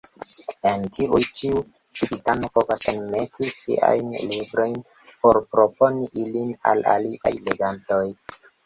En 0.69 0.85
tiujn 0.95 1.25
ĉiu 1.39 1.61
civitano 1.99 2.49
povas 2.57 2.87
enmeti 2.93 3.51
siajn 3.59 4.11
librojn 4.35 4.77
por 5.07 5.43
proponi 5.55 6.13
ilin 6.27 6.53
al 6.73 6.87
aliaj 6.99 7.39
legantoj. 7.51 8.07